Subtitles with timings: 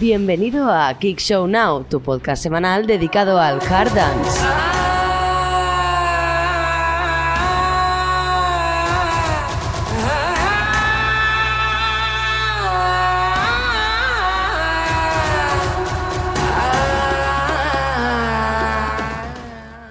[0.00, 4.40] Bienvenido a Kick Show Now, tu podcast semanal dedicado al hard dance.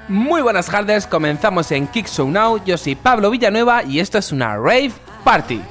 [0.10, 2.62] Muy buenas tardes, comenzamos en Kick Show Now.
[2.66, 4.92] Yo soy Pablo Villanueva y esto es una rave
[5.24, 5.62] party.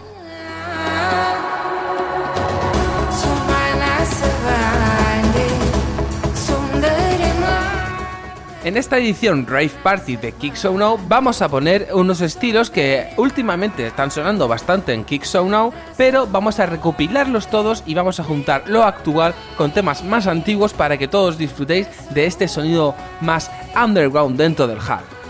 [8.64, 13.08] En esta edición Rave Party de Kick Show Now vamos a poner unos estilos que
[13.16, 18.20] últimamente están sonando bastante en Kick Show Now, pero vamos a recopilarlos todos y vamos
[18.20, 22.94] a juntar lo actual con temas más antiguos para que todos disfrutéis de este sonido
[23.20, 25.21] más underground dentro del hard.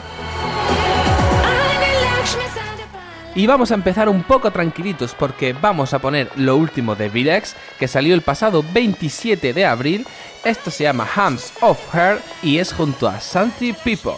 [3.34, 7.56] Y vamos a empezar un poco tranquilitos porque vamos a poner lo último de Vilex
[7.78, 10.06] que salió el pasado 27 de abril.
[10.44, 14.16] Esto se llama Hands of Her y es junto a Santi People.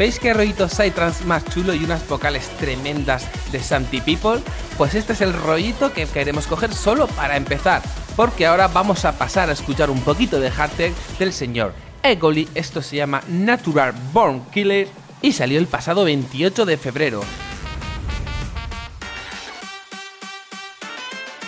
[0.00, 4.40] ¿Veis qué rollito psytrance más chulo y unas vocales tremendas de Santi People?
[4.78, 7.82] Pues este es el rollito que queremos coger solo para empezar,
[8.16, 12.80] porque ahora vamos a pasar a escuchar un poquito de hardtech del señor Egoli, esto
[12.80, 14.88] se llama Natural Born Killer
[15.20, 17.20] y salió el pasado 28 de febrero.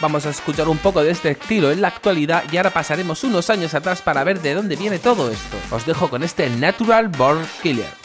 [0.02, 3.48] Vamos a escuchar un poco de este estilo en la actualidad y ahora pasaremos unos
[3.48, 5.56] años atrás para ver de dónde viene todo esto.
[5.70, 8.01] Os dejo con este Natural Born Killer.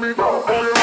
[0.00, 0.73] Let's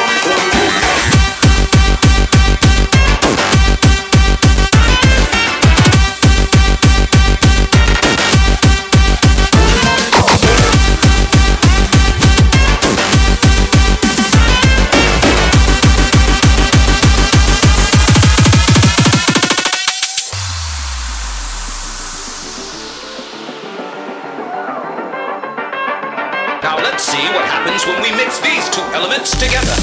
[29.01, 29.80] elements together.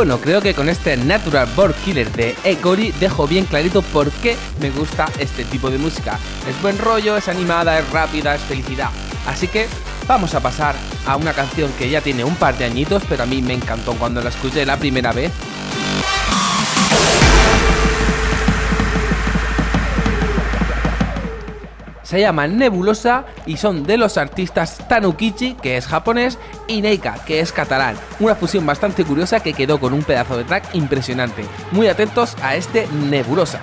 [0.00, 4.34] Bueno, creo que con este Natural Born Killer de Egori dejo bien clarito por qué
[4.58, 6.18] me gusta este tipo de música.
[6.48, 8.88] Es buen rollo, es animada, es rápida, es felicidad.
[9.26, 9.66] Así que
[10.08, 10.74] vamos a pasar
[11.06, 13.92] a una canción que ya tiene un par de añitos, pero a mí me encantó
[13.92, 15.32] cuando la escuché la primera vez.
[22.10, 27.38] Se llama Nebulosa y son de los artistas Tanukichi, que es japonés, y Neika, que
[27.38, 27.94] es catalán.
[28.18, 31.44] Una fusión bastante curiosa que quedó con un pedazo de track impresionante.
[31.70, 33.60] Muy atentos a este Nebulosa.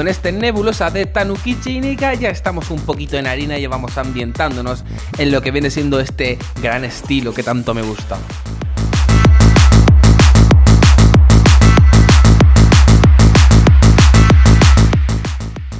[0.00, 3.98] Con este nebulosa de Tanukichi y Nika ya estamos un poquito en harina y vamos
[3.98, 4.82] ambientándonos
[5.18, 8.16] en lo que viene siendo este gran estilo que tanto me gusta.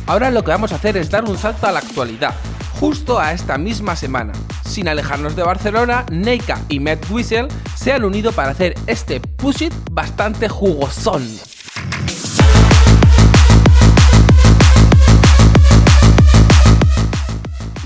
[0.05, 2.35] Ahora lo que vamos a hacer es dar un salto a la actualidad,
[2.79, 4.35] justo a esta misma semana.
[4.67, 9.63] Sin alejarnos de Barcelona, Neika y Matt Whistle se han unido para hacer este Push
[9.63, 11.50] It bastante jugosón.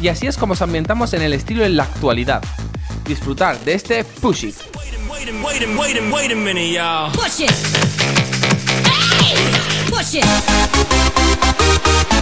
[0.05, 2.43] Y así es como nos ambientamos en el estilo en la actualidad.
[3.07, 4.53] Disfrutar de este Push!
[9.89, 12.14] Push it.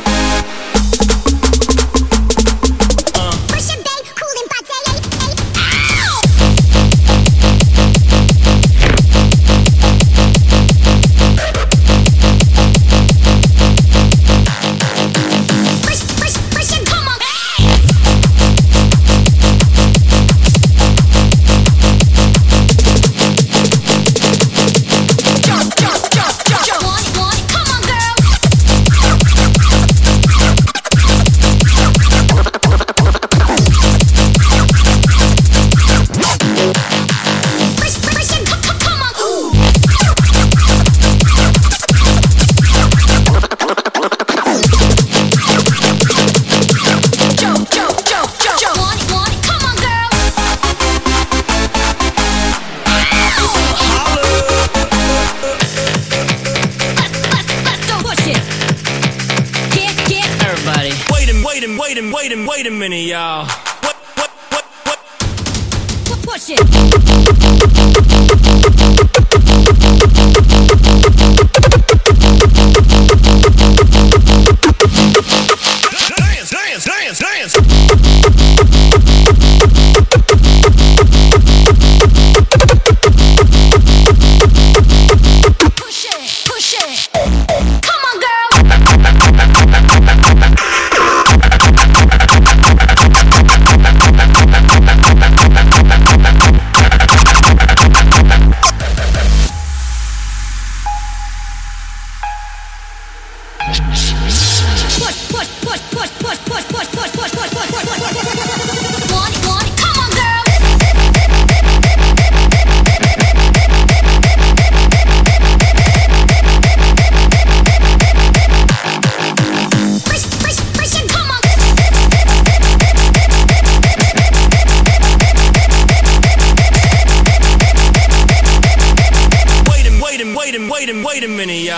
[131.28, 131.72] Wait.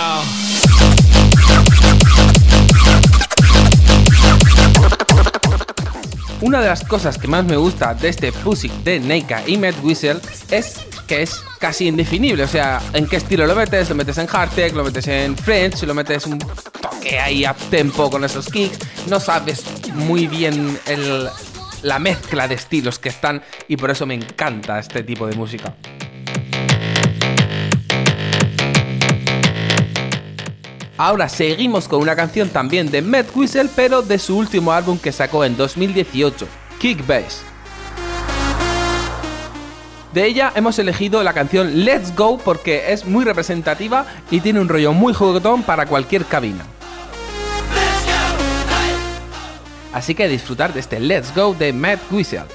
[6.41, 9.75] Una de las cosas que más me gusta de este Pussy de Neika y Matt
[9.83, 10.19] Whistle
[10.51, 12.43] es que es casi indefinible.
[12.43, 15.83] O sea, en qué estilo lo metes, lo metes en hardtech, lo metes en French,
[15.83, 18.79] lo metes un toque ahí a tempo con esos kicks.
[19.07, 20.77] No sabes muy bien
[21.83, 25.75] la mezcla de estilos que están y por eso me encanta este tipo de música.
[30.97, 35.11] Ahora seguimos con una canción también de Matt Whistle, pero de su último álbum que
[35.11, 36.47] sacó en 2018,
[36.79, 37.43] Kick Bass.
[40.13, 44.69] De ella hemos elegido la canción Let's Go porque es muy representativa y tiene un
[44.69, 46.65] rollo muy juguetón para cualquier cabina.
[49.91, 52.45] Así que disfrutar de este Let's Go de Matt Whistle.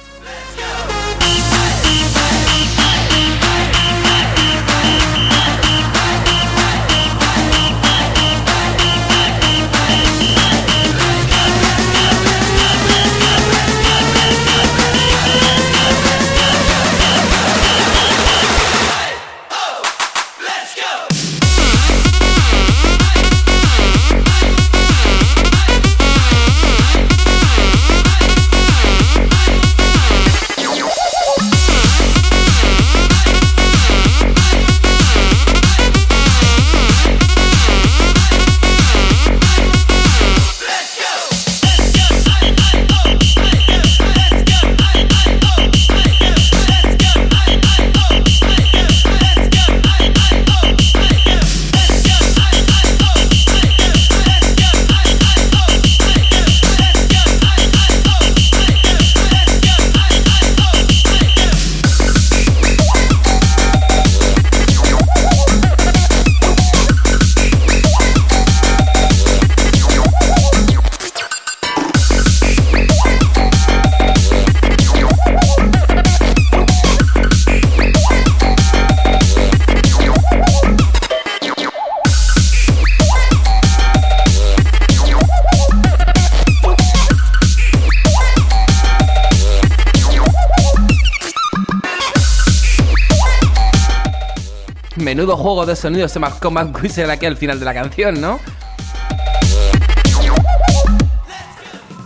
[95.10, 98.38] Menudo juego de sonido se marcó Matt Whistle aquí al final de la canción, ¿no?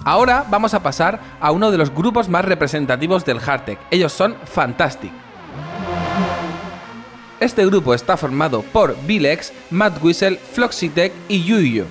[0.06, 3.78] Ahora vamos a pasar a uno de los grupos más representativos del hardtech.
[3.90, 5.12] Ellos son Fantastic.
[7.40, 11.84] Este grupo está formado por Bilex, Matt Whistle, Floxitech y Yuyo.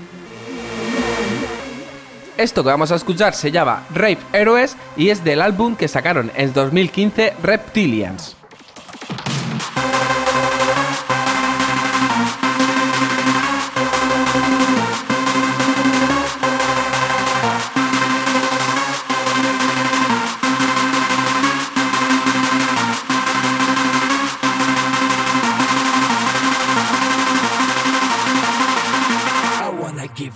[2.38, 6.32] Esto que vamos a escuchar se llama Rape Heroes y es del álbum que sacaron
[6.36, 8.36] en 2015 Reptilians.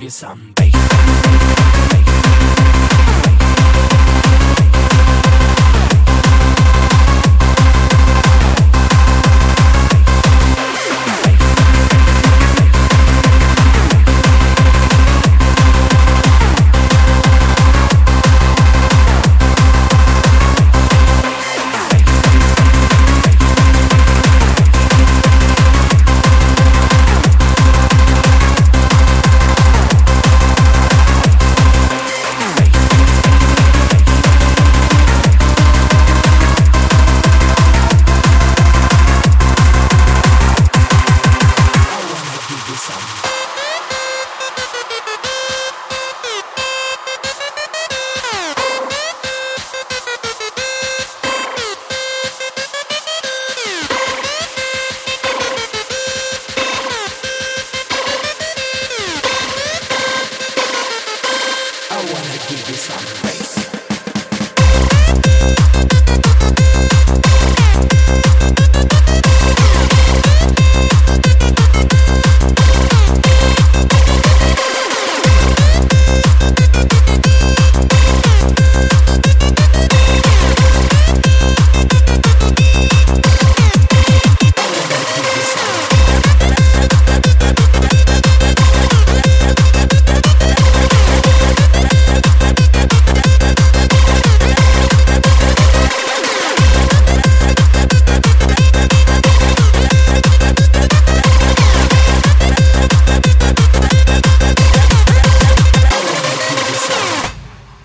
[0.07, 2.56] You some bass.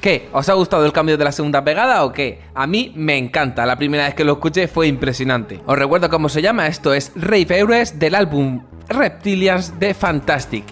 [0.03, 0.29] ¿Qué?
[0.33, 2.41] ¿Os ha gustado el cambio de la segunda pegada o qué?
[2.57, 5.61] A mí me encanta, la primera vez que lo escuché fue impresionante.
[5.65, 10.65] Os recuerdo cómo se llama, esto es Rave Heroes del álbum Reptilians de Fantastic.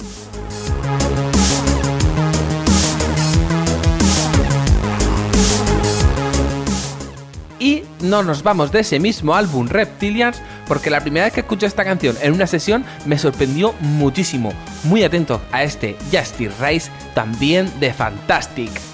[7.61, 11.67] Y no nos vamos de ese mismo álbum Reptilians porque la primera vez que escuché
[11.67, 14.53] esta canción en una sesión me sorprendió muchísimo.
[14.83, 18.90] Muy atento a este Justice Rise también de Fantastic.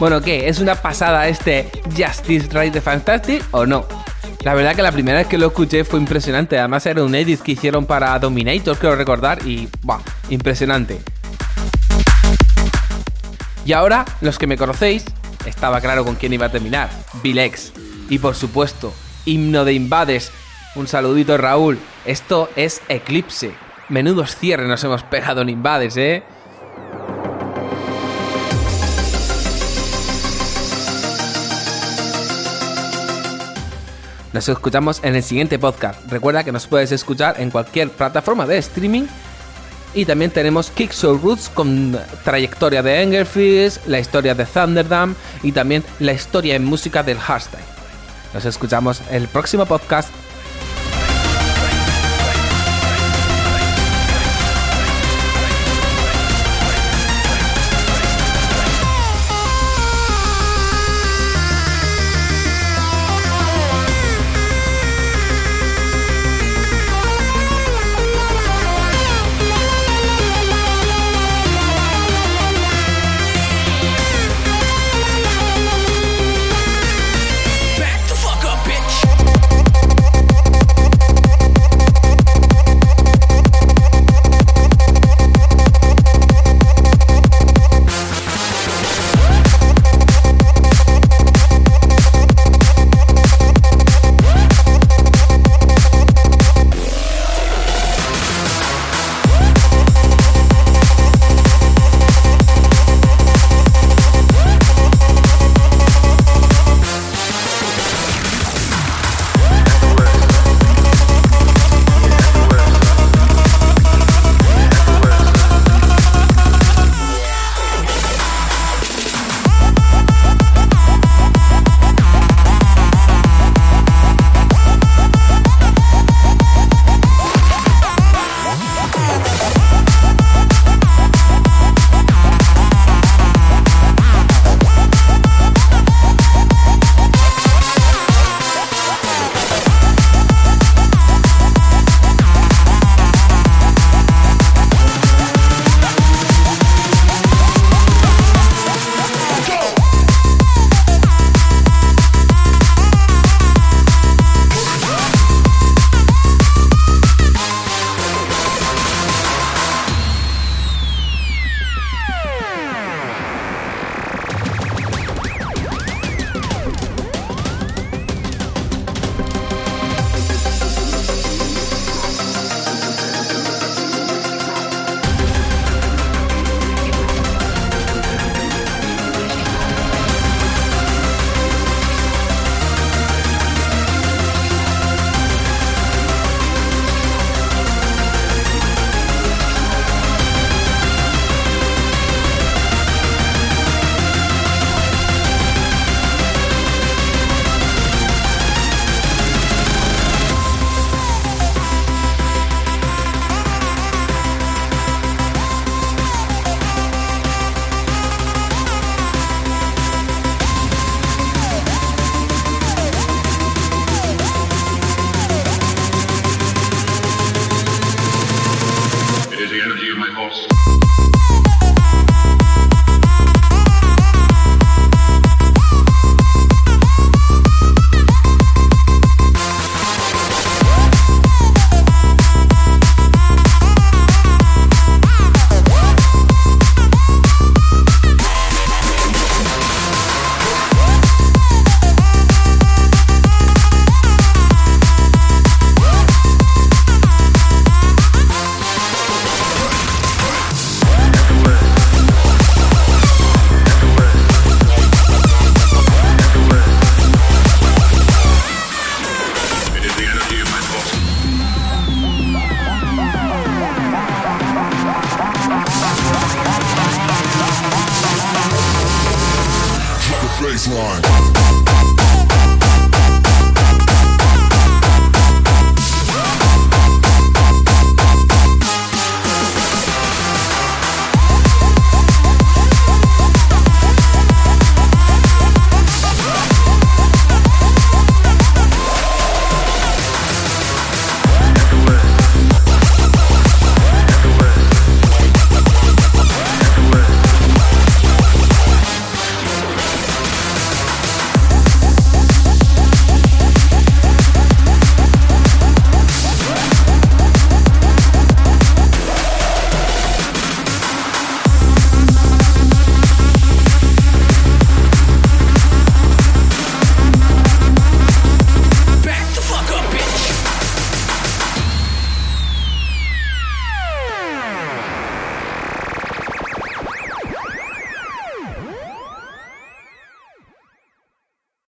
[0.00, 0.48] Bueno, ¿qué?
[0.48, 3.86] ¿Es una pasada este Justice Rise de Fantastic o no?
[4.42, 6.58] La verdad que la primera vez que lo escuché fue impresionante.
[6.58, 10.00] Además era un edit que hicieron para Dominator, quiero recordar, y ¡buah!
[10.30, 11.02] Impresionante.
[13.66, 15.04] Y ahora, los que me conocéis,
[15.44, 16.88] estaba claro con quién iba a terminar.
[17.22, 17.74] Vilex.
[18.08, 18.94] Y por supuesto,
[19.26, 20.32] himno de Invades.
[20.76, 21.78] Un saludito Raúl.
[22.06, 23.52] Esto es Eclipse.
[23.90, 26.22] Menudos cierres nos hemos pegado en Invades, ¿eh?
[34.32, 36.00] Nos escuchamos en el siguiente podcast.
[36.08, 39.06] Recuerda que nos puedes escuchar en cualquier plataforma de streaming.
[39.92, 45.50] Y también tenemos Kick Soul Roots con trayectoria de Engerfish, la historia de Thunderdam y
[45.50, 47.64] también la historia en música del hardstyle.
[48.32, 50.08] Nos escuchamos en el próximo podcast.